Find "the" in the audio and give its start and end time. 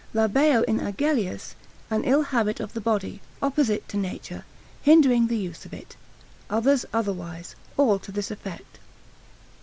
2.73-2.81, 5.27-5.37